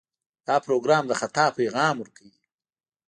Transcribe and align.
دا 0.47 0.55
پروګرام 0.65 1.03
د 1.07 1.11
خطا 1.19 1.45
پیغام 1.57 1.95
ورکوي. 1.99 2.41